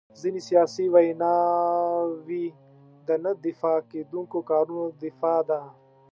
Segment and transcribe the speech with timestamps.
[0.21, 2.45] ځینې سیاسي ویناوي
[3.07, 5.61] د نه دفاع کېدونکو کارونو دفاع ده.